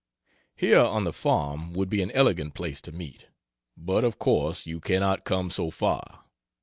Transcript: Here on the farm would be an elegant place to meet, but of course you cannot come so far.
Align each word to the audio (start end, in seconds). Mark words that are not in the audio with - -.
Here 0.55 0.79
on 0.79 1.03
the 1.03 1.13
farm 1.13 1.73
would 1.73 1.87
be 1.87 2.01
an 2.01 2.09
elegant 2.13 2.55
place 2.55 2.81
to 2.81 2.91
meet, 2.91 3.27
but 3.77 4.03
of 4.03 4.17
course 4.17 4.65
you 4.65 4.79
cannot 4.79 5.25
come 5.25 5.51
so 5.51 5.69
far. 5.69 6.23